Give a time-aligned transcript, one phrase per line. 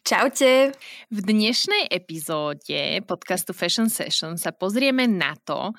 [0.00, 0.72] Čaute!
[1.12, 5.76] V dnešnej epizóde podcastu Fashion Session sa pozrieme na to,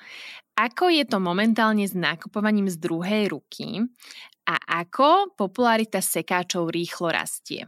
[0.54, 3.82] ako je to momentálne s nakupovaním z druhej ruky
[4.46, 7.66] a ako popularita sekáčov rýchlo rastie.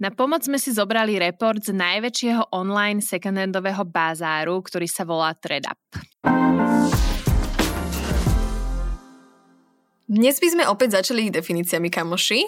[0.00, 5.80] Na pomoc sme si zobrali report z najväčšieho online secondhandového bazáru, ktorý sa volá ThreadUp.
[10.12, 12.44] Dnes by sme opäť začali definíciami, kamoši.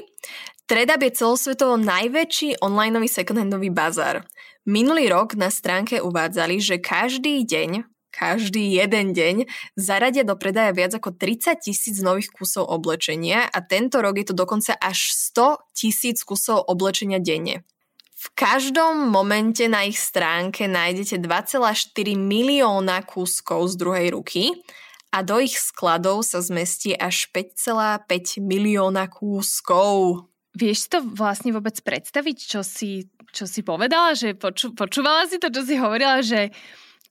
[0.65, 4.25] ThreadUp je celosvetovo najväčší onlineový secondhandový bazár.
[4.65, 9.45] Minulý rok na stránke uvádzali, že každý deň, každý jeden deň
[9.77, 14.35] zaradia do predaja viac ako 30 tisíc nových kusov oblečenia a tento rok je to
[14.35, 17.69] dokonca až 100 tisíc kusov oblečenia denne.
[18.17, 24.65] V každom momente na ich stránke nájdete 2,4 milióna kúskov z druhej ruky
[25.13, 30.25] a do ich skladov sa zmestí až 5,5 milióna kúskov.
[30.55, 34.15] Vieš to vlastne vôbec predstaviť, čo si, čo si povedala?
[34.15, 36.55] Že poču, počúvala si to, čo si hovorila, že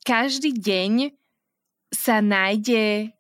[0.08, 1.12] každý deň
[1.92, 3.12] sa nájde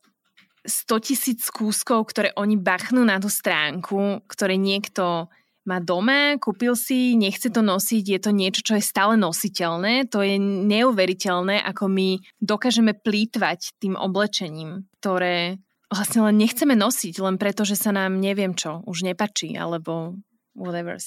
[0.63, 5.27] 100 tisíc kúskov, ktoré oni bachnú na tú stránku, ktoré niekto
[5.63, 10.11] má doma, kúpil si, nechce to nosiť, je to niečo, čo je stále nositeľné.
[10.11, 15.63] To je neuveriteľné, ako my dokážeme plýtvať tým oblečením, ktoré
[15.93, 20.17] vlastne len nechceme nosiť, len preto, že sa nám neviem čo, už nepačí, alebo
[20.57, 20.97] whatever.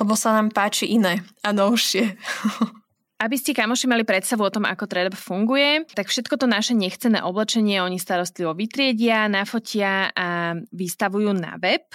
[0.00, 2.04] Lebo sa nám páči iné a novšie.
[3.24, 7.24] Aby ste kamoši mali predstavu o tom, ako ThreadUp funguje, tak všetko to naše nechcené
[7.24, 11.88] oblečenie oni starostlivo vytriedia, nafotia a vystavujú na web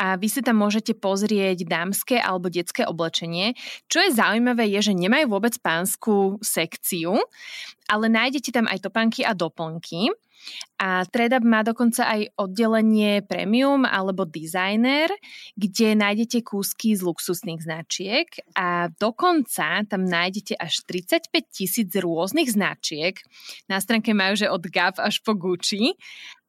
[0.00, 3.52] a vy si tam môžete pozrieť dámske alebo detské oblečenie.
[3.84, 7.20] Čo je zaujímavé je, že nemajú vôbec pánsku sekciu,
[7.84, 10.08] ale nájdete tam aj topánky a doplnky.
[10.80, 15.12] A ThreadUp má dokonca aj oddelenie premium alebo designer,
[15.52, 23.20] kde nájdete kúsky z luxusných značiek a dokonca tam nájdete až 35 tisíc rôznych značiek.
[23.68, 25.94] Na stránke majú, že od Gap až po Gucci.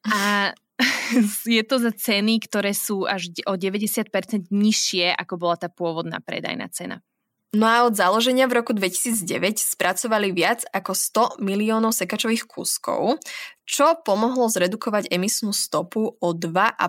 [0.07, 0.51] A
[1.45, 6.71] je to za ceny, ktoré sú až o 90% nižšie, ako bola tá pôvodná predajná
[6.71, 7.03] cena.
[7.51, 13.19] No a od založenia v roku 2009 spracovali viac ako 100 miliónov sekačových kúskov,
[13.67, 16.79] čo pomohlo zredukovať emisnú stopu o 2,5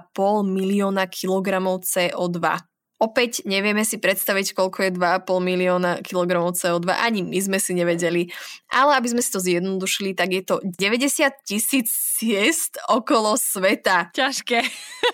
[0.47, 2.62] milióna kilogramov CO2
[3.03, 8.31] Opäť nevieme si predstaviť, koľko je 2,5 milióna kilogramov CO2, ani my sme si nevedeli.
[8.71, 11.11] Ale aby sme si to zjednodušili, tak je to 90
[11.43, 14.15] tisíc siest okolo sveta.
[14.15, 14.62] Ťažké.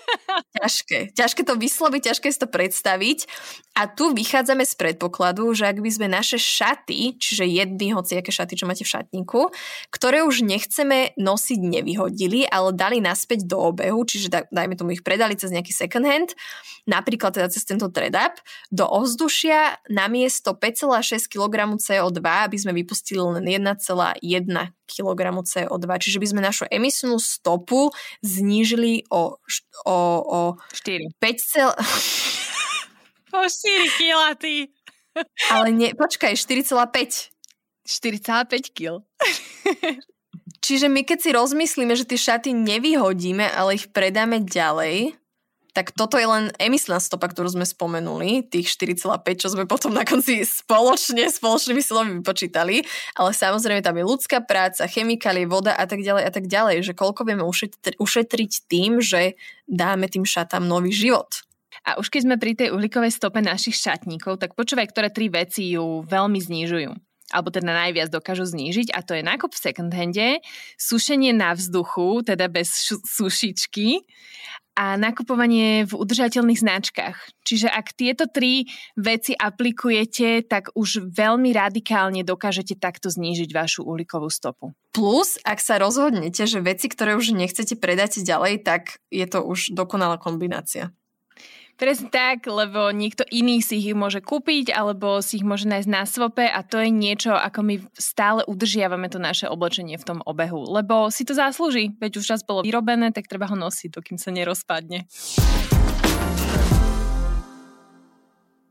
[0.60, 1.16] ťažké.
[1.16, 3.24] Ťažké to vysloviť, ťažké si to predstaviť.
[3.78, 8.58] A tu vychádzame z predpokladu, že ak by sme naše šaty, čiže jedny hociaké šaty,
[8.58, 9.54] čo máte v šatníku,
[9.88, 15.38] ktoré už nechceme nosiť, nevyhodili, ale dali naspäť do obehu, čiže dajme tomu ich predali
[15.38, 16.34] cez nejaký second hand,
[16.90, 18.42] napríklad teda cez ten tento ThreadUp
[18.74, 22.18] do ovzdušia namiesto 5,6 kg CO2
[22.50, 24.18] by sme vypustili len 1,1
[24.90, 25.86] kg CO2.
[26.02, 27.94] Čiže by sme našu emisnú stopu
[28.26, 29.38] znížili o,
[29.86, 30.40] o, o
[30.74, 31.14] 4.
[31.22, 31.70] 5 cel...
[33.38, 33.54] o 4
[33.94, 34.74] kg, ty.
[35.54, 37.30] Ale nie, počkaj, 4,5.
[37.86, 39.06] 4,5 kg.
[40.58, 45.14] Čiže my keď si rozmyslíme, že tie šaty nevyhodíme, ale ich predáme ďalej,
[45.76, 50.02] tak toto je len emisná stopa, ktorú sme spomenuli, tých 4,5, čo sme potom na
[50.02, 52.82] konci spoločne, spoločnými silami vypočítali,
[53.14, 56.92] ale samozrejme tam je ľudská práca, chemikálie, voda a tak ďalej a tak ďalej, že
[56.96, 59.36] koľko vieme ušetri- ušetriť tým, že
[59.68, 61.44] dáme tým šatám nový život.
[61.86, 65.78] A už keď sme pri tej uhlíkovej stope našich šatníkov, tak počúvaj, ktoré tri veci
[65.78, 70.40] ju veľmi znižujú alebo teda najviac dokážu znížiť a to je nákup v second hande,
[70.80, 74.00] sušenie na vzduchu, teda bez šu- sušičky
[74.78, 77.42] a nakupovanie v udržateľných značkách.
[77.42, 84.30] Čiže ak tieto tri veci aplikujete, tak už veľmi radikálne dokážete takto znížiť vašu uhlíkovú
[84.30, 84.70] stopu.
[84.94, 89.74] Plus, ak sa rozhodnete, že veci, ktoré už nechcete predať ďalej, tak je to už
[89.74, 90.94] dokonalá kombinácia.
[91.78, 96.02] Presne tak, lebo niekto iný si ich môže kúpiť alebo si ich môže nájsť na
[96.10, 100.66] svope a to je niečo, ako my stále udržiavame to naše oblečenie v tom obehu,
[100.66, 104.34] lebo si to zaslúži, veď už raz bolo vyrobené, tak treba ho nosiť, dokým sa
[104.34, 105.06] nerozpadne.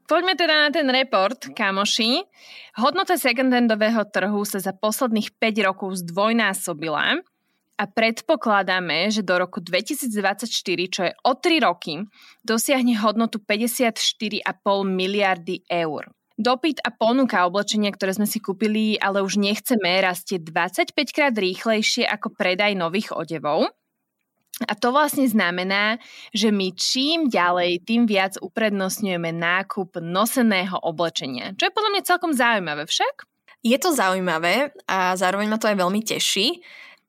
[0.08, 2.28] Poďme teda na ten report, kamoši.
[2.76, 7.24] Hodnota second-handového trhu sa za posledných 5 rokov zdvojnásobila
[7.78, 10.50] a predpokladáme, že do roku 2024,
[10.90, 12.02] čo je o 3 roky,
[12.42, 14.42] dosiahne hodnotu 54,5
[14.84, 16.10] miliardy eur.
[16.38, 22.06] Dopyt a ponuka oblečenia, ktoré sme si kúpili, ale už nechceme, rastie 25 krát rýchlejšie
[22.06, 23.74] ako predaj nových odevov.
[24.66, 26.02] A to vlastne znamená,
[26.34, 31.54] že my čím ďalej, tým viac uprednostňujeme nákup noseného oblečenia.
[31.54, 33.30] Čo je podľa mňa celkom zaujímavé však.
[33.62, 36.62] Je to zaujímavé a zároveň ma to aj veľmi teší,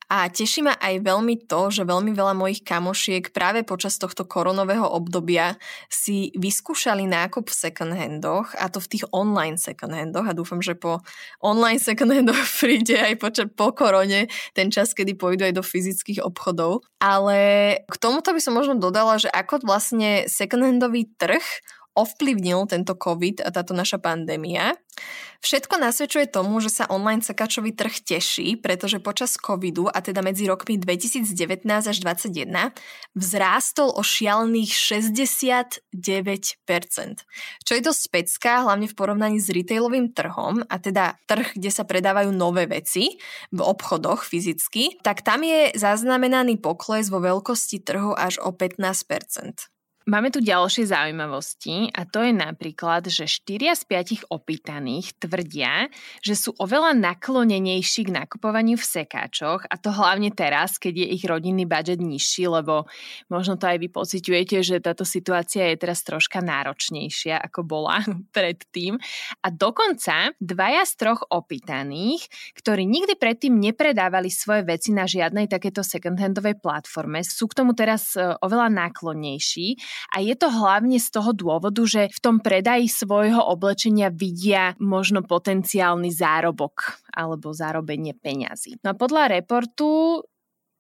[0.09, 4.89] a teší ma aj veľmi to, že veľmi veľa mojich kamošiek práve počas tohto koronového
[4.89, 5.61] obdobia
[5.93, 10.65] si vyskúšali nákup v second handoch a to v tých online second handoch a dúfam,
[10.65, 11.05] že po
[11.45, 12.09] online second
[12.65, 16.89] príde aj počas po korone ten čas, kedy pôjdu aj do fyzických obchodov.
[17.05, 17.39] Ale
[17.85, 20.65] k tomuto by som možno dodala, že ako vlastne second
[21.21, 21.45] trh
[21.99, 24.79] ovplyvnil tento COVID a táto naša pandémia.
[25.39, 30.51] Všetko nasvedčuje tomu, že sa online sekačový trh teší, pretože počas covidu, a teda medzi
[30.51, 32.75] rokmi 2019 až 2021,
[33.15, 35.95] vzrástol o šialených 69%.
[37.63, 41.87] Čo je dosť pecká, hlavne v porovnaní s retailovým trhom, a teda trh, kde sa
[41.87, 43.23] predávajú nové veci
[43.55, 49.78] v obchodoch fyzicky, tak tam je zaznamenaný pokles vo veľkosti trhu až o 15%.
[50.09, 53.83] Máme tu ďalšie zaujímavosti a to je napríklad, že 4 z
[54.25, 55.93] 5 opýtaných tvrdia,
[56.25, 61.29] že sú oveľa naklonenejší k nakupovaniu v sekáčoch a to hlavne teraz, keď je ich
[61.29, 62.89] rodinný budget nižší, lebo
[63.29, 68.01] možno to aj vy pociťujete, že táto situácia je teraz troška náročnejšia ako bola
[68.37, 68.97] predtým.
[69.45, 72.25] A dokonca dvaja z troch opýtaných,
[72.57, 78.17] ktorí nikdy predtým nepredávali svoje veci na žiadnej takéto second-handovej platforme, sú k tomu teraz
[78.17, 83.41] e, oveľa náklonnejší a je to hlavne z toho dôvodu, že v tom predaji svojho
[83.41, 88.79] oblečenia vidia možno potenciálny zárobok alebo zárobenie peňazí.
[88.83, 90.23] No a podľa reportu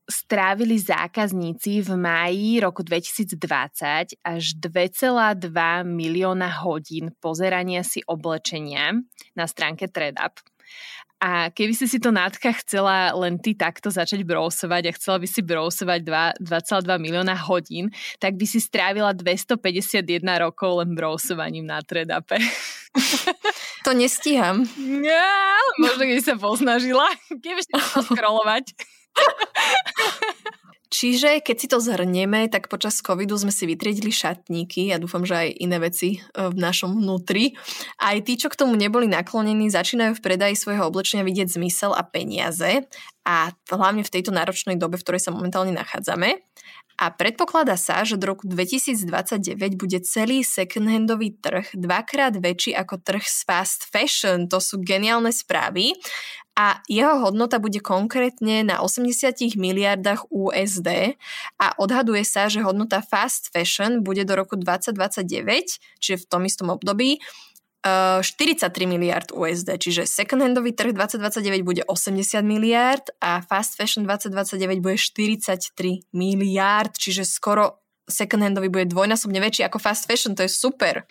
[0.09, 5.53] strávili zákazníci v máji roku 2020 až 2,2
[5.85, 8.97] milióna hodín pozerania si oblečenia
[9.37, 10.41] na stránke ThreadUp.
[11.19, 15.27] A keby si si to Nátka chcela len ty takto začať brousovať a chcela by
[15.27, 16.01] si brousovať
[16.39, 17.91] 2,2 milióna hodín,
[18.23, 20.07] tak by si strávila 251
[20.39, 22.39] rokov len brousovaním na tredape.
[23.87, 24.69] To nestíham.
[24.77, 27.81] Ja, možno keď sa poznažila, keby si to
[28.11, 28.75] scrollovať.
[30.99, 35.23] Čiže keď si to zhrnieme, tak počas covidu sme si vytriedili šatníky a ja dúfam,
[35.23, 37.55] že aj iné veci e, v našom vnútri.
[38.03, 42.03] Aj tí, čo k tomu neboli naklonení, začínajú v predaji svojho oblečenia vidieť zmysel a
[42.03, 42.83] peniaze
[43.23, 46.43] a hlavne v tejto náročnej dobe, v ktorej sa momentálne nachádzame.
[46.99, 53.23] A predpokladá sa, že do roku 2029 bude celý second-handový trh dvakrát väčší ako trh
[53.23, 54.51] s fast fashion.
[54.51, 55.95] To sú geniálne správy
[56.59, 61.15] a jeho hodnota bude konkrétne na 80 miliardách USD
[61.55, 66.75] a odhaduje sa, že hodnota fast fashion bude do roku 2029, čiže v tom istom
[66.75, 67.23] období,
[67.85, 74.83] 43 eh, miliard USD, čiže second-handový trh 2029 bude 80 miliard a fast fashion 2029
[74.83, 77.79] bude 43 miliard, čiže skoro
[78.11, 81.07] second-handový bude dvojnásobne väčší ako fast fashion, to je super.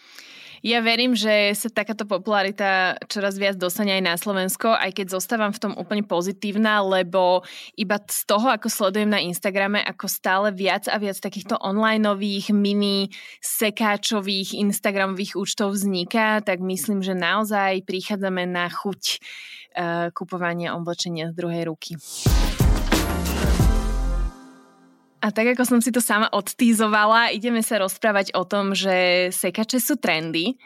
[0.66, 5.54] Ja verím, že sa takáto popularita čoraz viac dostane aj na Slovensko, aj keď zostávam
[5.54, 7.46] v tom úplne pozitívna, lebo
[7.78, 13.14] iba z toho, ako sledujem na Instagrame, ako stále viac a viac takýchto onlineových, mini
[13.42, 19.02] sekáčových Instagramových účtov vzniká, tak myslím, že naozaj prichádzame na chuť
[19.78, 21.94] uh, kupovania oblečenia z druhej ruky.
[25.18, 29.82] A tak ako som si to sama odtízovala, ideme sa rozprávať o tom, že sekače
[29.82, 30.62] sú trendy.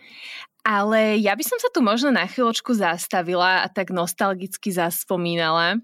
[0.62, 5.82] Ale ja by som sa tu možno na chvíľočku zastavila a tak nostalgicky zaspomínala,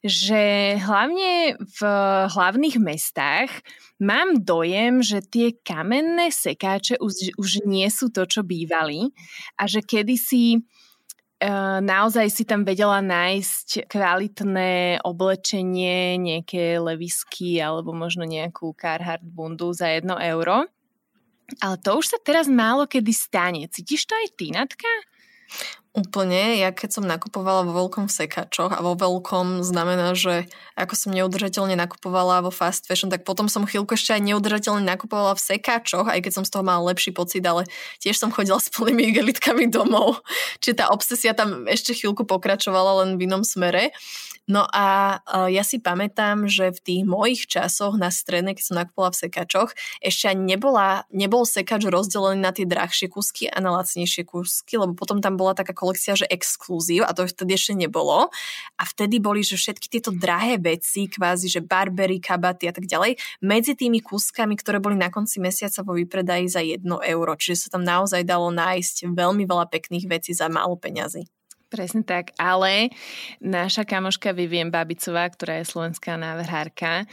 [0.00, 1.80] že hlavne v
[2.32, 3.52] hlavných mestách
[4.00, 9.12] mám dojem, že tie kamenné sekáče už, už nie sú to, čo bývali
[9.60, 10.64] a že kedysi
[11.80, 19.92] naozaj si tam vedela nájsť kvalitné oblečenie, nejaké levisky alebo možno nejakú Carhartt bundu za
[19.92, 20.64] 1 euro.
[21.60, 23.68] Ale to už sa teraz málo kedy stane.
[23.68, 24.88] Cítiš to aj ty, Natka?
[25.94, 31.14] Úplne, ja keď som nakupovala vo veľkom sekačoch a vo veľkom znamená, že ako som
[31.14, 36.10] neudržateľne nakupovala vo fast fashion, tak potom som chvíľku ešte aj neudržateľne nakupovala v sekačoch,
[36.10, 37.70] aj keď som z toho mala lepší pocit, ale
[38.02, 40.18] tiež som chodila s plnými igelitkami domov.
[40.58, 43.94] Čiže tá obsesia tam ešte chvíľku pokračovala len v inom smere.
[44.44, 48.76] No a uh, ja si pamätám, že v tých mojich časoch na stredne, keď som
[48.76, 49.70] nakupovala v sekačoch,
[50.04, 54.92] ešte ani nebola, nebol sekač rozdelený na tie drahšie kusky a na lacnejšie kusky, lebo
[54.92, 58.28] potom tam bola taká kolekcia, že exkluzív a to vtedy ešte nebolo.
[58.76, 63.16] A vtedy boli, že všetky tieto drahé veci, kvázi, že barbery, kabaty a tak ďalej,
[63.40, 67.32] medzi tými kúskami, ktoré boli na konci mesiaca vo výpredaji za 1 euro.
[67.32, 71.24] Čiže sa tam naozaj dalo nájsť veľmi veľa pekných vecí za málo peňazí.
[71.74, 72.94] Presne tak, ale
[73.42, 77.06] naša kamoška Vivien Babicová, ktorá je slovenská návrhárka, e,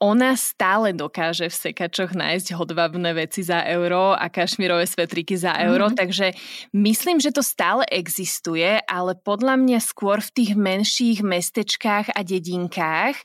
[0.00, 5.92] ona stále dokáže v sekačoch nájsť hodvabné veci za euro a kašmirové svetriky za euro,
[5.92, 6.00] mm-hmm.
[6.00, 6.32] takže
[6.72, 13.20] myslím, že to stále existuje, ale podľa mňa skôr v tých menších mestečkách a dedinkách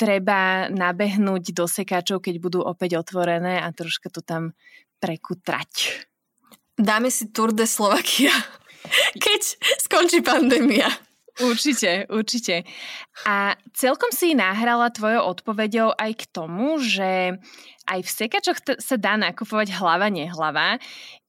[0.00, 4.56] treba nabehnúť do sekačov, keď budú opäť otvorené a troška to tam
[5.04, 6.08] prekutrať.
[6.80, 8.32] Dáme si Tour de Slovakia
[9.24, 9.40] keď
[9.82, 10.88] skončí pandémia.
[11.40, 12.68] Určite, určite.
[13.24, 17.40] A celkom si nahrala tvojou odpoveďou aj k tomu, že
[17.88, 20.78] aj v sekačoch t- sa dá nakupovať hlava, nehlava.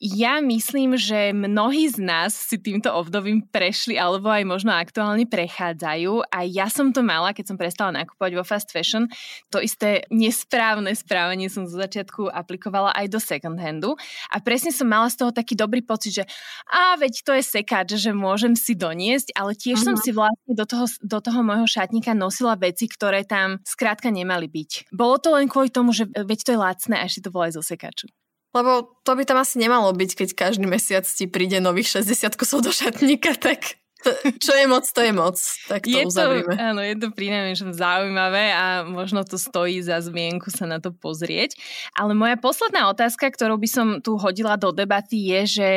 [0.04, 6.28] Ja myslím, že mnohí z nás si týmto obdobím prešli alebo aj možno aktuálne prechádzajú
[6.28, 9.08] a ja som to mala, keď som prestala nakupovať vo fast fashion.
[9.56, 13.96] To isté nesprávne správanie som zo začiatku aplikovala aj do second handu
[14.28, 16.24] a presne som mala z toho taký dobrý pocit, že
[16.70, 19.88] a veď to je sekač, že môžem si doniesť, ale tiež uh-huh.
[19.88, 20.04] som mhm.
[20.04, 24.92] si vlastne do toho, do toho môjho šatníka nosila veci, ktoré tam skrátka nemali byť.
[24.92, 27.58] Bolo to len kvôli tomu, že veď to je lacné a ešte to bolo aj
[27.58, 28.08] zo sekaču.
[28.54, 32.62] Lebo to by tam asi nemalo byť, keď každý mesiac ti príde nových 60 kusov
[32.62, 35.40] do šatníka, tak to, čo je moc, to je moc.
[35.72, 36.54] Tak to je uzavrime.
[36.54, 40.92] To, áno, je to prinajmenšom zaujímavé a možno to stojí za zmienku sa na to
[40.92, 41.56] pozrieť.
[41.96, 45.70] Ale moja posledná otázka, ktorú by som tu hodila do debaty je, že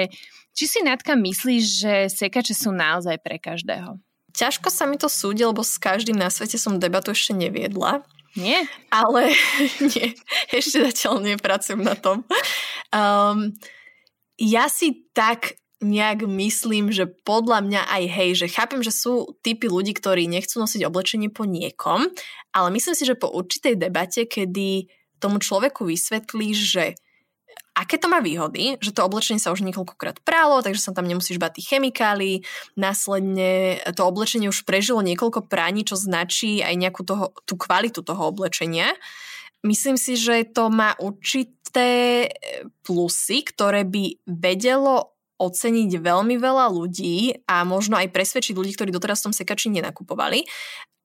[0.56, 4.00] či si Natka myslíš, že sekače sú naozaj pre každého?
[4.36, 8.04] Ťažko sa mi to súdi, lebo s každým na svete som debatu ešte neviedla.
[8.36, 8.68] Nie?
[8.92, 9.32] Ale
[9.90, 10.12] nie,
[10.52, 12.22] ešte zatiaľ nepracujem na tom.
[12.92, 13.56] Um,
[14.36, 19.68] ja si tak nejak myslím, že podľa mňa aj hej, že chápem, že sú typy
[19.68, 22.08] ľudí, ktorí nechcú nosiť oblečenie po niekom,
[22.56, 24.88] ale myslím si, že po určitej debate, kedy
[25.20, 26.84] tomu človeku vysvetlíš, že
[27.76, 31.36] aké to má výhody, že to oblečenie sa už niekoľkokrát prálo, takže sa tam nemusíš
[31.36, 32.40] bať tých chemikálií.
[32.72, 38.32] Následne to oblečenie už prežilo niekoľko praní, čo značí aj nejakú toho, tú kvalitu toho
[38.32, 38.96] oblečenia.
[39.60, 42.32] Myslím si, že to má určité
[42.80, 49.20] plusy, ktoré by vedelo oceniť veľmi veľa ľudí a možno aj presvedčiť ľudí, ktorí doteraz
[49.20, 50.44] v tom sekači nenakupovali.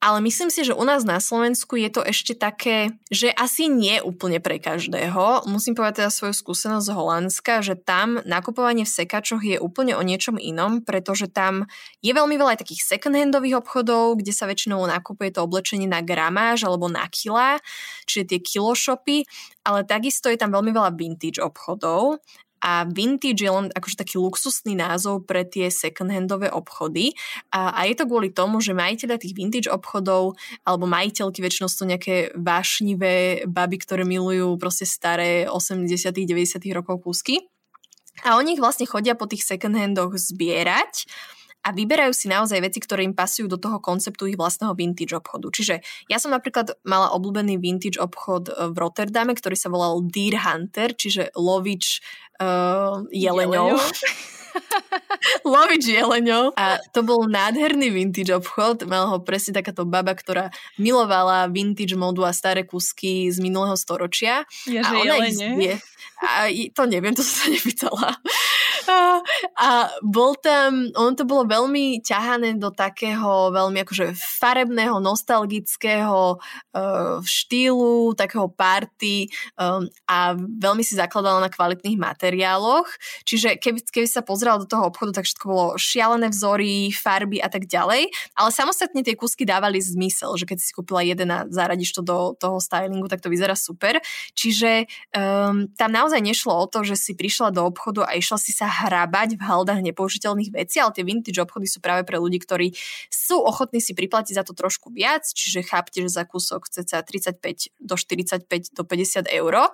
[0.02, 4.02] Ale myslím si, že u nás na Slovensku je to ešte také, že asi nie
[4.02, 5.46] úplne pre každého.
[5.46, 10.02] Musím povedať teda svoju skúsenosť z Holandska, že tam nakupovanie v sekačoch je úplne o
[10.02, 11.70] niečom inom, pretože tam
[12.02, 16.66] je veľmi veľa aj takých second-handových obchodov, kde sa väčšinou nakupuje to oblečenie na gramáž
[16.66, 17.62] alebo na kila,
[18.10, 19.30] čiže tie kiloshopy,
[19.62, 22.18] ale takisto je tam veľmi veľa vintage obchodov
[22.62, 27.18] a vintage je len akože taký luxusný názov pre tie second-handové obchody.
[27.50, 31.90] A, a je to kvôli tomu, že majiteľia tých vintage obchodov alebo majiteľky väčšinou sú
[31.90, 37.50] nejaké vášnivé baby, ktoré milujú proste staré 80 90 rokov kúsky.
[38.22, 41.10] A oni ich vlastne chodia po tých second-handoch zbierať
[41.62, 45.48] a vyberajú si naozaj veci, ktoré im pasujú do toho konceptu ich vlastného vintage obchodu.
[45.54, 45.76] Čiže
[46.10, 50.98] ja som napríklad mala obľúbený vintage obchod e, v Rotterdame, ktorý sa volal Deer Hunter,
[50.98, 52.02] čiže lovič
[52.42, 53.78] uh, jeleňov.
[55.48, 56.60] Lovič jeleňov.
[56.60, 58.84] A to bol nádherný vintage obchod.
[58.84, 64.44] Mal ho presne takáto baba, ktorá milovala vintage modu a staré kusky z minulého storočia.
[64.68, 65.80] Ja, a ona jelene?
[66.22, 68.18] A to neviem, to som sa nepýtala.
[68.88, 77.18] A, bol tam, on to bolo veľmi ťahané do takého veľmi akože farebného, nostalgického uh,
[77.22, 82.88] štýlu, takého party um, a veľmi si zakladala na kvalitných materiáloch.
[83.28, 87.52] Čiže keby, keby sa pozerala do toho obchodu, tak všetko bolo šialené vzory, farby a
[87.52, 88.10] tak ďalej.
[88.40, 92.34] Ale samostatne tie kúsky dávali zmysel, že keď si kúpila jeden a zaradiš to do
[92.40, 94.00] toho stylingu, tak to vyzerá super.
[94.34, 98.56] Čiže um, tam naozaj nešlo o to, že si prišla do obchodu a išla si
[98.56, 102.72] sa hrabať v haldách nepoužiteľných vecí, ale tie vintage obchody sú práve pre ľudí, ktorí
[103.12, 107.76] sú ochotní si priplatiť za to trošku viac, čiže chápte, že za kúsok cca 35
[107.84, 109.70] do 45 do 50 eur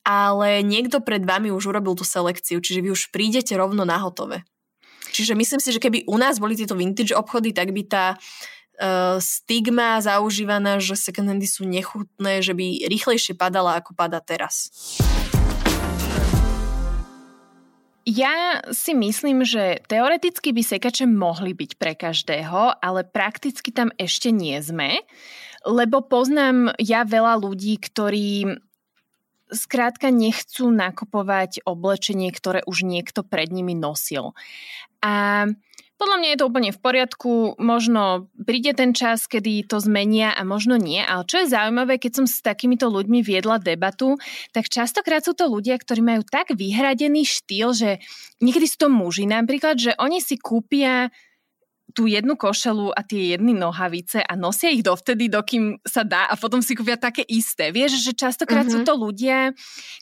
[0.00, 4.48] ale niekto pred vami už urobil tú selekciu, čiže vy už prídete rovno na hotové.
[5.10, 9.18] Čiže myslím si, že keby u nás boli tieto vintage obchody, tak by tá uh,
[9.18, 14.70] stigma zaužívaná, že secondhandy sú nechutné, že by rýchlejšie padala, ako pada teraz.
[18.08, 24.32] Ja si myslím, že teoreticky by sekače mohli byť pre každého, ale prakticky tam ešte
[24.32, 25.04] nie sme,
[25.68, 28.56] lebo poznám ja veľa ľudí, ktorí
[29.52, 34.32] skrátka nechcú nakupovať oblečenie, ktoré už niekto pred nimi nosil.
[35.04, 35.44] A
[36.00, 40.40] podľa mňa je to úplne v poriadku, možno príde ten čas, kedy to zmenia a
[40.48, 44.16] možno nie, ale čo je zaujímavé, keď som s takýmito ľuďmi viedla debatu,
[44.56, 47.90] tak častokrát sú to ľudia, ktorí majú tak vyhradený štýl, že
[48.40, 51.12] niekedy sú to muži napríklad, že oni si kúpia
[51.92, 56.38] tú jednu košelu a tie jedny nohavice a nosia ich dovtedy, dokým sa dá a
[56.38, 57.74] potom si kúpia také isté.
[57.74, 58.74] Vieš, že častokrát uh-huh.
[58.74, 58.88] sú mhm.
[58.88, 59.38] to ľudia,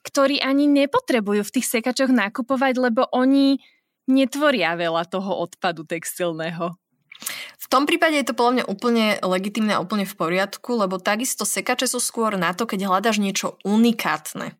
[0.04, 3.58] ktorí ani nepotrebujú v tých sekačoch nakupovať, lebo oni
[4.08, 6.74] netvoria veľa toho odpadu textilného.
[7.58, 11.44] V tom prípade je to podľa mňa úplne legitimné a úplne v poriadku, lebo takisto
[11.44, 14.54] sekače sú skôr na to, keď hľadaš niečo unikátne.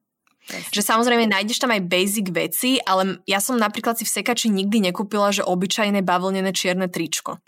[0.72, 4.80] Že samozrejme nájdeš tam aj basic veci, ale ja som napríklad si v sekači nikdy
[4.88, 7.40] nekúpila, že obyčajné bavlnené čierne tričko.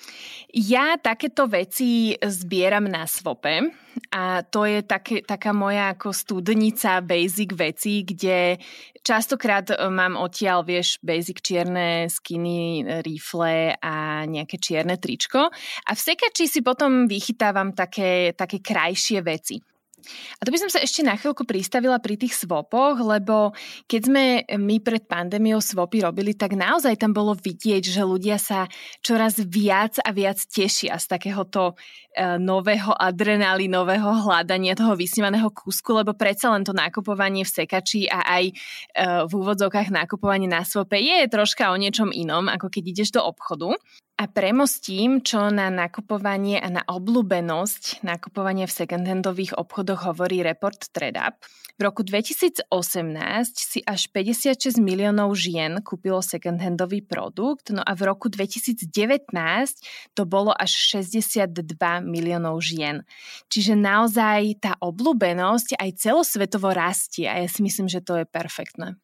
[0.53, 3.73] Ja takéto veci zbieram na svope
[4.11, 8.59] a to je také, taká moja ako studnica basic veci, kde
[9.03, 15.51] častokrát e, mám odtiaľ, vieš, basic čierne skiny, rifle a nejaké čierne tričko.
[15.87, 19.70] A v sekači si potom vychytávam také, také krajšie veci.
[20.39, 23.53] A to by som sa ešte na chvíľku pristavila pri tých swopoch, lebo
[23.87, 24.25] keď sme
[24.57, 28.67] my pred pandémiou swopy robili, tak naozaj tam bolo vidieť, že ľudia sa
[29.05, 31.77] čoraz viac a viac tešia z takéhoto
[32.19, 38.45] nového adrenalinového hľadania toho vysnívaného kúsku, lebo predsa len to nakupovanie v sekači a aj
[38.51, 38.53] e,
[39.31, 43.79] v úvodzovkách nakupovanie na svope je troška o niečom inom, ako keď ideš do obchodu.
[44.21, 51.41] A premostím, čo na nakupovanie a na obľúbenosť nakupovania v second-handových obchodoch hovorí report TradeUp.
[51.81, 52.69] V roku 2018
[53.57, 58.85] si až 56 miliónov žien kúpilo second-handový produkt, no a v roku 2019
[60.13, 63.05] to bolo až 62 miliónov žien.
[63.53, 68.99] Čiže naozaj tá obľúbenosť aj celosvetovo rastie a ja si myslím, že to je perfektné.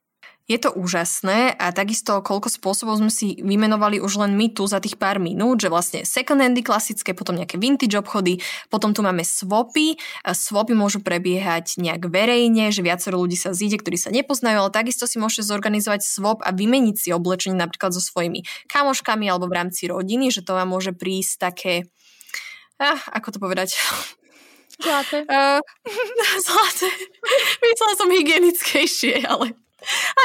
[0.46, 4.78] Je to úžasné a takisto koľko spôsobov sme si vymenovali už len my tu za
[4.78, 8.38] tých pár minút, že vlastne second handy klasické, potom nejaké vintage obchody,
[8.70, 9.98] potom tu máme swapy.
[10.22, 15.10] Swapy môžu prebiehať nejak verejne, že viacero ľudí sa zíde, ktorí sa nepoznajú, ale takisto
[15.10, 19.90] si môžete zorganizovať swap a vymeniť si oblečenie napríklad so svojimi kamoškami alebo v rámci
[19.90, 21.90] rodiny, že to vám môže prísť také,
[22.80, 23.76] ah, ako to povedať,
[24.76, 25.24] Zlaté.
[25.24, 25.60] Uh,
[26.46, 26.88] zlaté.
[27.64, 29.56] Myslela som hygienickejšie, ale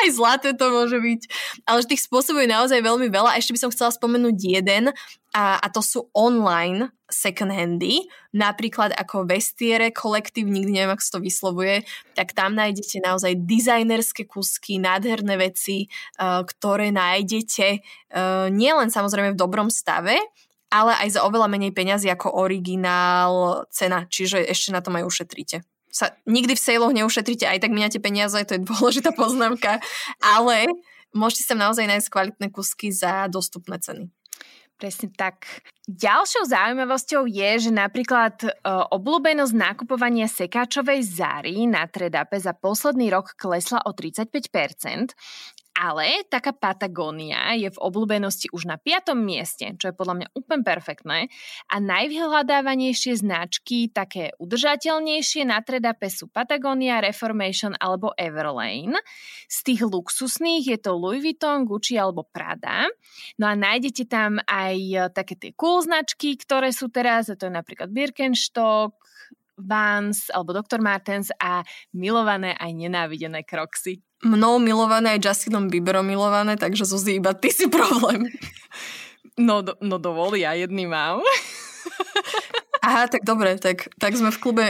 [0.04, 1.22] aj zlaté to môže byť.
[1.70, 3.36] Ale tých spôsobov je naozaj veľmi veľa.
[3.36, 4.90] A ešte by som chcela spomenúť jeden
[5.32, 11.14] a, a to sú online second handy, napríklad ako Vestiere kolektív, nikdy neviem, ako sa
[11.20, 11.76] to vyslovuje,
[12.16, 19.42] tak tam nájdete naozaj dizajnerské kusky, nádherné veci, uh, ktoré nájdete uh, nielen samozrejme v
[19.44, 20.16] dobrom stave,
[20.72, 25.68] ale aj za oveľa menej peňazí ako originál cena, čiže ešte na tom aj ušetríte
[25.92, 29.84] sa nikdy v sejloch neušetríte, aj tak miniate peniaze, to je dôležitá poznámka,
[30.24, 30.72] ale
[31.12, 34.08] môžete sa naozaj nájsť kvalitné kusky za dostupné ceny.
[34.82, 35.46] Presne tak.
[35.86, 43.38] Ďalšou zaujímavosťou je, že napríklad e, obľúbenosť nakupovania sekáčovej záry na Tredape za posledný rok
[43.38, 45.14] klesla o 35%,
[45.72, 49.16] ale taká Patagónia je v obľúbenosti už na 5.
[49.18, 51.32] mieste, čo je podľa mňa úplne perfektné.
[51.72, 59.00] A najvyhľadávanejšie značky, také udržateľnejšie na Tredape sú Patagonia, Reformation alebo Everlane.
[59.48, 62.92] Z tých luxusných je to Louis Vuitton, Gucci alebo Prada.
[63.40, 67.54] No a nájdete tam aj také tie cool značky, ktoré sú teraz, a to je
[67.56, 69.00] napríklad Birkenstock,
[69.62, 70.82] Vans alebo Dr.
[70.82, 71.62] Martens a
[71.94, 77.68] milované aj nenávidené Crocsy mnou milované aj Justinom Bieberom milované, takže Zuzi, iba ty si
[77.68, 78.30] problém.
[79.38, 81.26] No, do, no dovol, ja jedný mám.
[82.86, 84.66] Aha, tak dobre, tak, tak sme v klube,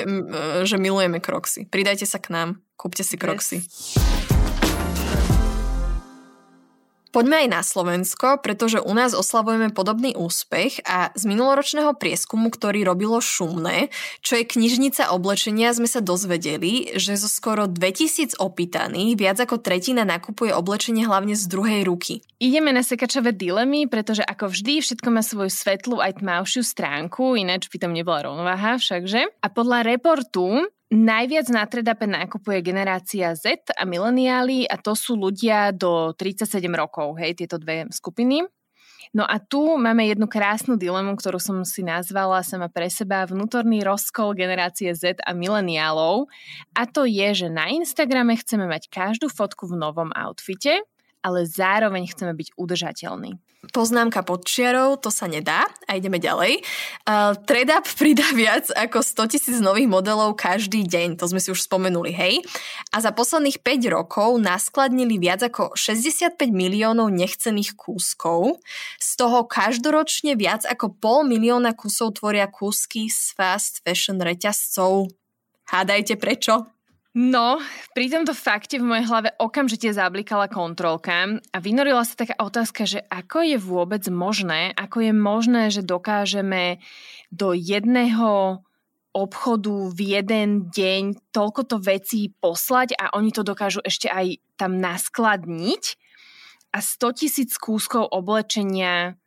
[0.67, 1.63] že milujeme Crocsy.
[1.67, 3.63] Pridajte sa k nám, kúpte si Crocsy.
[3.63, 4.30] Yes.
[7.11, 12.87] Poďme aj na Slovensko, pretože u nás oslavujeme podobný úspech a z minuloročného prieskumu, ktorý
[12.87, 13.91] robilo Šumné,
[14.23, 20.07] čo je knižnica oblečenia, sme sa dozvedeli, že zo skoro 2000 opýtaných viac ako tretina
[20.07, 22.23] nakupuje oblečenie hlavne z druhej ruky.
[22.39, 27.67] Ideme na sekačové dilemy, pretože ako vždy všetko má svoju svetlú aj tmavšiu stránku, ináč
[27.67, 29.35] by tam nebola rovnováha všakže.
[29.43, 35.71] A podľa reportu Najviac na Tredape nakupuje generácia Z a mileniáli a to sú ľudia
[35.71, 38.43] do 37 rokov, hej, tieto dve skupiny.
[39.15, 43.83] No a tu máme jednu krásnu dilemu, ktorú som si nazvala sama pre seba vnútorný
[43.87, 46.27] rozkol generácie Z a mileniálov.
[46.75, 50.83] A to je, že na Instagrame chceme mať každú fotku v novom outfite
[51.21, 53.37] ale zároveň chceme byť udržateľní.
[53.69, 56.65] Poznámka pod čiarou, to sa nedá a ideme ďalej.
[57.05, 61.69] Uh, TradeUp pridá viac ako 100 tisíc nových modelov každý deň, to sme si už
[61.69, 62.41] spomenuli, hej.
[62.89, 68.57] A za posledných 5 rokov naskladnili viac ako 65 miliónov nechcených kúskov,
[68.97, 75.13] z toho každoročne viac ako pol milióna kusov tvoria kúsky z fast fashion reťazcov.
[75.69, 76.80] Hádajte prečo?
[77.11, 77.59] No,
[77.91, 83.03] pri tomto fakte v mojej hlave okamžite zablikala kontrolka a vynorila sa taká otázka, že
[83.11, 86.79] ako je vôbec možné, ako je možné, že dokážeme
[87.27, 88.63] do jedného
[89.11, 95.83] obchodu v jeden deň toľkoto vecí poslať a oni to dokážu ešte aj tam naskladniť
[96.71, 99.19] a 100 tisíc kúskov oblečenia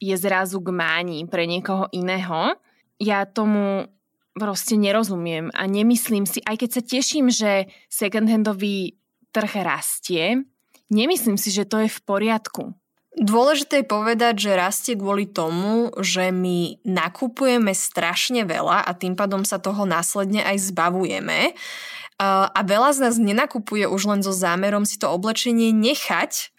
[0.00, 2.56] je zrazu k máni pre niekoho iného.
[2.96, 3.92] Ja tomu
[4.38, 8.96] proste nerozumiem a nemyslím si, aj keď sa teším, že second-handový
[9.34, 10.46] trh rastie,
[10.88, 12.72] nemyslím si, že to je v poriadku.
[13.18, 19.42] Dôležité je povedať, že rastie kvôli tomu, že my nakupujeme strašne veľa a tým pádom
[19.42, 21.58] sa toho následne aj zbavujeme.
[22.18, 26.54] A veľa z nás nenakupuje už len so zámerom si to oblečenie nechať,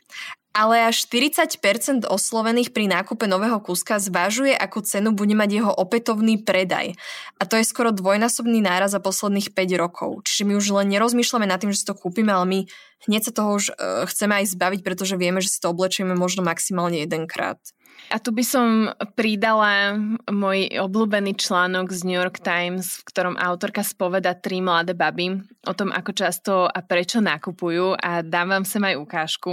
[0.53, 6.41] ale až 40% oslovených pri nákupe nového kúska zvažuje, akú cenu bude mať jeho opätovný
[6.41, 6.97] predaj.
[7.37, 10.25] A to je skoro dvojnásobný náraz za posledných 5 rokov.
[10.25, 12.59] Čiže my už len nerozmýšľame nad tým, že si to kúpime, ale my
[13.07, 16.41] hneď sa toho už uh, chceme aj zbaviť, pretože vieme, že si to oblečieme možno
[16.43, 17.61] maximálne jedenkrát.
[18.09, 19.93] A tu by som pridala
[20.31, 25.73] môj obľúbený článok z New York Times, v ktorom autorka spoveda tri mladé baby o
[25.77, 29.51] tom, ako často a prečo nakupujú a dám vám sem aj ukážku.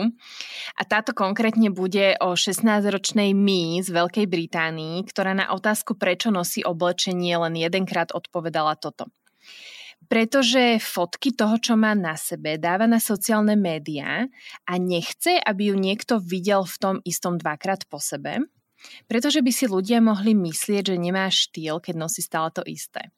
[0.79, 6.65] A táto konkrétne bude o 16-ročnej Mi z Veľkej Británii, ktorá na otázku, prečo nosí
[6.65, 9.13] oblečenie, len jedenkrát odpovedala toto
[10.07, 14.27] pretože fotky toho, čo má na sebe, dáva na sociálne médiá
[14.65, 18.47] a nechce, aby ju niekto videl v tom istom dvakrát po sebe,
[19.11, 23.11] pretože by si ľudia mohli myslieť, že nemá štýl, keď nosí stále to isté.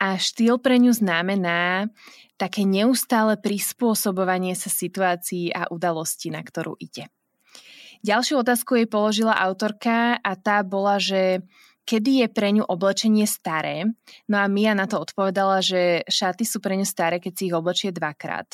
[0.00, 1.92] A štýl pre ňu znamená
[2.40, 7.12] také neustále prispôsobovanie sa situácii a udalosti, na ktorú ide.
[8.02, 11.46] Ďalšiu otázku jej položila autorka a tá bola, že
[11.84, 13.90] kedy je pre ňu oblečenie staré.
[14.30, 17.54] No a Mia na to odpovedala, že šaty sú pre ňu staré, keď si ich
[17.54, 18.46] oblečie dvakrát.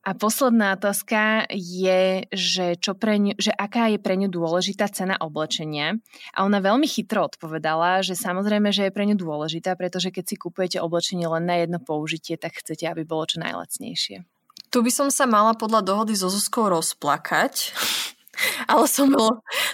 [0.00, 5.20] A posledná otázka je, že, čo pre ňu, že aká je pre ňu dôležitá cena
[5.20, 6.00] oblečenia.
[6.32, 10.36] A ona veľmi chytro odpovedala, že samozrejme, že je pre ňu dôležitá, pretože keď si
[10.40, 14.24] kupujete oblečenie len na jedno použitie, tak chcete, aby bolo čo najlacnejšie.
[14.72, 17.76] Tu by som sa mala podľa dohody so Zuzkou rozplakať,
[18.72, 19.12] ale som,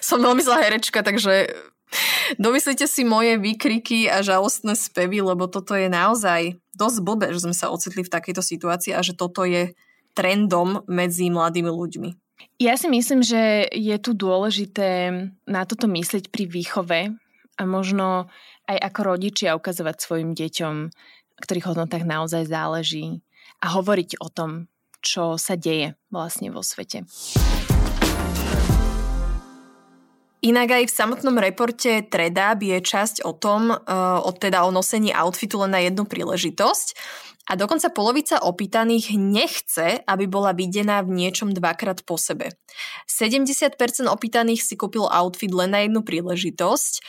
[0.03, 1.55] som veľmi zlá herečka, takže
[2.37, 7.54] Domyslite si moje výkriky a žalostné spevy, lebo toto je naozaj dosť blbé, že sme
[7.56, 9.72] sa ocitli v takejto situácii a že toto je
[10.16, 12.11] trendom medzi mladými ľuďmi.
[12.56, 15.12] Ja si myslím, že je tu dôležité
[15.44, 17.00] na toto myslieť pri výchove
[17.56, 18.28] a možno
[18.68, 20.74] aj ako rodičia ukazovať svojim deťom,
[21.40, 23.20] ktorých hodnotách naozaj záleží
[23.61, 24.72] a hovoriť o tom,
[25.04, 27.04] čo sa deje vlastne vo svete.
[30.46, 35.11] Inak aj v samotnom reporte Tredab je časť o tom, uh, o, teda o nosení
[35.11, 36.94] outfitu len na jednu príležitosť.
[37.50, 42.54] A dokonca polovica opýtaných nechce, aby bola videná v niečom dvakrát po sebe.
[43.11, 43.74] 70%
[44.06, 47.02] opýtaných si kúpil outfit len na jednu príležitosť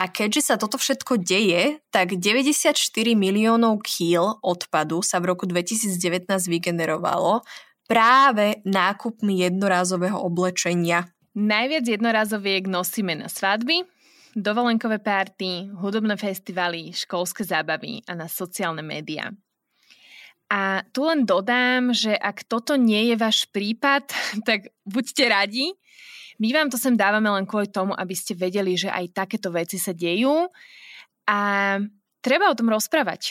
[0.00, 2.72] a keďže sa toto všetko deje, tak 94
[3.12, 7.44] miliónov kýl odpadu sa v roku 2019 vygenerovalo
[7.84, 11.08] práve nákupmi jednorázového oblečenia.
[11.30, 13.86] Najviac jednorazoviek nosíme na svadby,
[14.34, 19.30] dovolenkové párty, hudobné festivaly, školské zábavy a na sociálne médiá.
[20.50, 24.10] A tu len dodám, že ak toto nie je váš prípad,
[24.48, 25.70] tak buďte radi.
[26.42, 29.78] My vám to sem dávame len kvôli tomu, aby ste vedeli, že aj takéto veci
[29.78, 30.50] sa dejú
[31.28, 31.38] a
[32.18, 33.30] treba o tom rozprávať.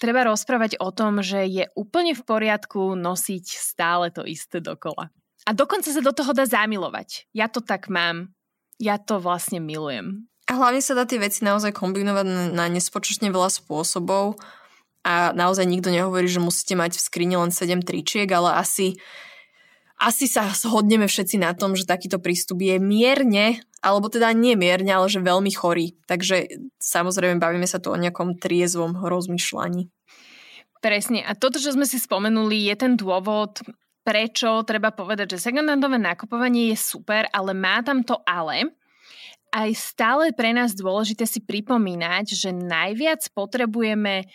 [0.00, 5.12] Treba rozprávať o tom, že je úplne v poriadku nosiť stále to isté dokola.
[5.48, 7.30] A dokonca sa do toho dá zamilovať.
[7.32, 8.32] Ja to tak mám.
[8.80, 10.30] Ja to vlastne milujem.
[10.50, 14.40] A hlavne sa dá tie veci naozaj kombinovať na nespočetne veľa spôsobov
[15.06, 18.98] a naozaj nikto nehovorí, že musíte mať v skrini len 7 tričiek, ale asi,
[19.96, 24.92] asi sa shodneme všetci na tom, že takýto prístup je mierne, alebo teda nie mierne,
[24.92, 25.96] ale že veľmi chorý.
[26.04, 26.50] Takže
[26.82, 29.88] samozrejme bavíme sa tu o nejakom triezvom rozmýšľaní.
[30.80, 31.20] Presne.
[31.24, 33.60] A toto, čo sme si spomenuli, je ten dôvod,
[34.04, 38.72] prečo treba povedať, že secondhandové nakupovanie je super, ale má tam to ale.
[39.50, 44.30] Aj stále pre nás dôležité si pripomínať, že najviac potrebujeme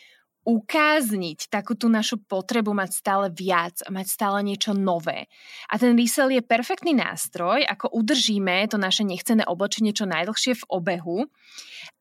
[0.46, 5.26] ukázniť takú tú našu potrebu mať stále viac a mať stále niečo nové.
[5.68, 10.68] A ten resell je perfektný nástroj, ako udržíme to naše nechcené oblečenie čo najdlhšie v
[10.70, 11.26] obehu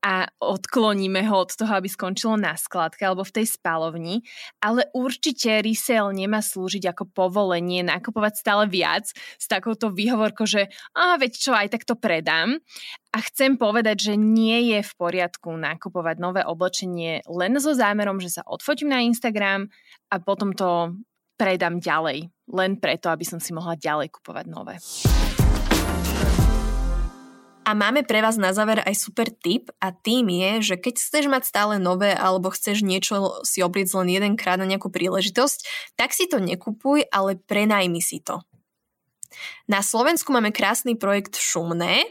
[0.04, 4.20] a odkloníme ho od toho, aby skončilo na skladke alebo v tej spalovni,
[4.60, 11.16] ale určite resell nemá slúžiť ako povolenie nakupovať stále viac s takouto výhovorkou, že a
[11.16, 12.60] veď čo, aj tak to predám.
[13.14, 18.33] A chcem povedať, že nie je v poriadku nakupovať nové oblečenie len so zámerom, že
[18.34, 19.70] sa odfotím na Instagram
[20.10, 20.98] a potom to
[21.38, 22.30] predám ďalej.
[22.50, 24.76] Len preto, aby som si mohla ďalej kupovať nové.
[27.64, 31.24] A máme pre vás na záver aj super tip a tým je, že keď chceš
[31.32, 35.64] mať stále nové alebo chceš niečo si obliecť len jedenkrát na nejakú príležitosť,
[35.96, 38.44] tak si to nekupuj, ale prenajmi si to.
[39.64, 42.04] Na Slovensku máme krásny projekt Šumné,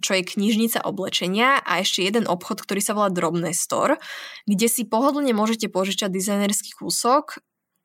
[0.00, 4.00] čo je knižnica oblečenia a ešte jeden obchod, ktorý sa volá Drobné Store,
[4.44, 7.40] kde si pohodlne môžete požičať dizajnerský kúsok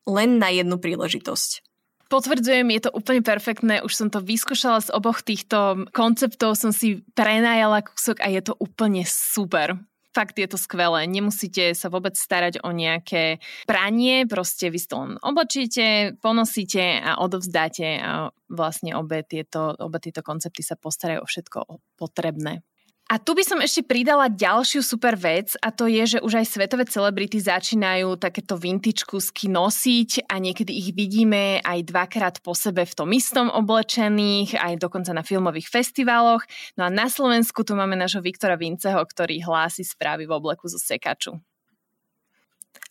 [0.08, 1.62] len na jednu príležitosť.
[2.12, 3.80] Potvrdzujem, je to úplne perfektné.
[3.80, 8.52] Už som to vyskúšala z oboch týchto konceptov, som si prenajala kúsok a je to
[8.60, 9.80] úplne super
[10.12, 11.08] fakt je to skvelé.
[11.08, 17.98] Nemusíte sa vôbec starať o nejaké pranie, proste vy to len obočíte, ponosíte a odovzdáte
[17.98, 21.58] a vlastne obe tieto, obe tieto koncepty sa postarajú o všetko
[21.96, 22.60] potrebné.
[23.12, 26.46] A tu by som ešte pridala ďalšiu super vec a to je, že už aj
[26.48, 32.88] svetové celebrity začínajú takéto vintage kusky nosiť a niekedy ich vidíme aj dvakrát po sebe
[32.88, 36.40] v tom istom oblečených, aj dokonca na filmových festivaloch.
[36.80, 40.80] No a na Slovensku tu máme nášho Viktora Vinceho, ktorý hlási správy v obleku zo
[40.80, 41.36] sekaču.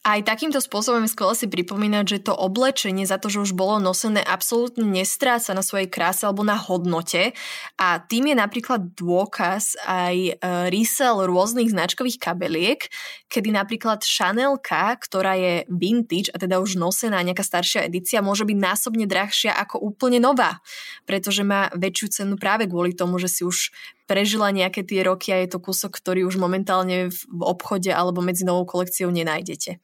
[0.02, 4.26] Aj takýmto spôsobom je si pripomínať, že to oblečenie za to, že už bolo nosené,
[4.26, 7.38] absolútne nestráca na svojej kráse alebo na hodnote.
[7.78, 10.34] A tým je napríklad dôkaz aj e,
[10.74, 12.90] resell rôznych značkových kabeliek,
[13.30, 18.58] kedy napríklad Chanelka, ktorá je vintage a teda už nosená nejaká staršia edícia, môže byť
[18.58, 20.66] násobne drahšia ako úplne nová,
[21.06, 23.70] pretože má väčšiu cenu práve kvôli tomu, že si už
[24.12, 28.44] prežila nejaké tie roky a je to kúsok, ktorý už momentálne v obchode alebo medzi
[28.44, 29.80] novou kolekciou nenájdete.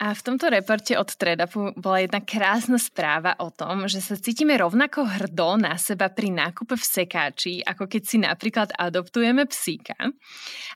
[0.00, 4.56] A v tomto reporte od Tredapu bola jedna krásna správa o tom, že sa cítime
[4.56, 9.96] rovnako hrdo na seba pri nákupe v sekáči, ako keď si napríklad adoptujeme psíka.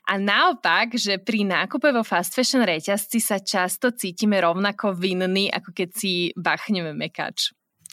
[0.05, 5.73] A naopak, že pri nákupe vo fast fashion reťazci sa často cítime rovnako vinní, ako
[5.73, 7.49] keď si bachneme mekač.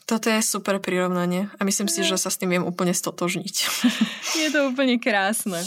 [0.07, 3.55] Toto je super prirovnanie a myslím si, že sa s tým viem úplne stotožniť.
[4.43, 5.63] Je to úplne krásne.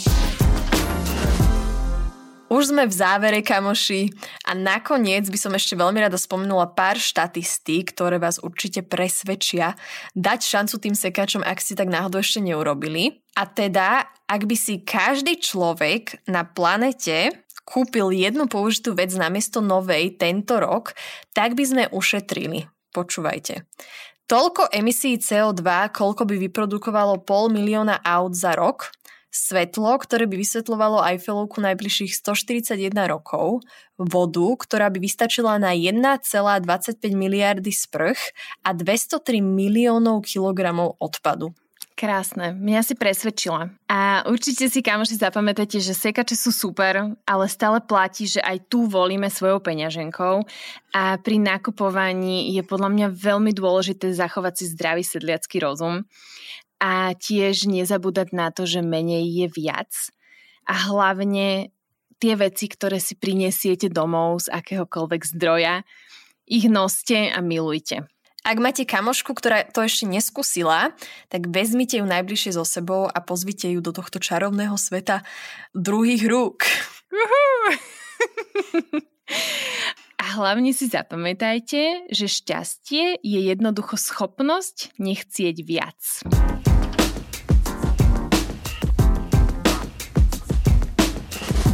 [2.46, 4.06] Už sme v závere, kamoši.
[4.46, 9.74] A nakoniec by som ešte veľmi rada spomenula pár štatistík, ktoré vás určite presvedčia
[10.14, 13.18] dať šancu tým sekačom, ak ste tak náhodou ešte neurobili.
[13.34, 17.34] A teda, ak by si každý človek na planete
[17.66, 20.94] kúpil jednu použitú vec namiesto novej tento rok,
[21.34, 22.70] tak by sme ušetrili.
[22.94, 23.66] Počúvajte.
[24.26, 25.62] Toľko emisí CO2,
[25.94, 28.90] koľko by vyprodukovalo pol milióna aut za rok,
[29.30, 33.62] svetlo, ktoré by vysvetľovalo Eiffelovku najbližších 141 rokov,
[33.94, 38.34] vodu, ktorá by vystačila na 1,25 miliardy sprch
[38.66, 41.54] a 203 miliónov kilogramov odpadu.
[41.96, 43.72] Krásne, mňa si presvedčila.
[43.88, 48.84] A určite si, kamoši, zapamätajte, že sekače sú super, ale stále platí, že aj tu
[48.84, 50.44] volíme svojou peňaženkou
[50.92, 56.04] a pri nakupovaní je podľa mňa veľmi dôležité zachovať si zdravý sedliacký rozum
[56.84, 59.88] a tiež nezabúdať na to, že menej je viac
[60.68, 61.72] a hlavne
[62.20, 65.80] tie veci, ktoré si prinesiete domov z akéhokoľvek zdroja,
[66.44, 68.04] ich noste a milujte.
[68.46, 70.94] Ak máte kamošku, ktorá to ešte neskúsila,
[71.26, 75.26] tak vezmite ju najbližšie so sebou a pozvite ju do tohto čarovného sveta
[75.74, 76.62] druhých rúk.
[80.22, 85.98] a hlavne si zapamätajte, že šťastie je jednoducho schopnosť nechcieť viac.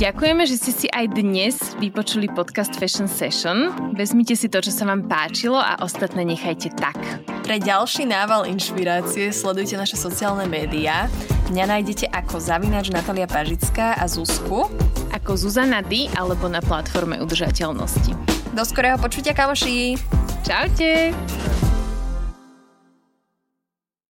[0.02, 3.70] Ďakujeme, že ste si aj dnes vypočuli podcast Fashion Session.
[3.94, 6.98] Vezmite si to, čo sa vám páčilo a ostatné nechajte tak.
[7.46, 11.06] Pre ďalší nával inšpirácie sledujte naše sociálne médiá.
[11.54, 14.66] Mňa nájdete ako zavinač Natalia Pažická a Zuzku.
[15.14, 18.10] Ako Zuzana D alebo na platforme udržateľnosti.
[18.58, 20.02] Do skorého počutia, kamoši!
[20.42, 21.14] Čaute!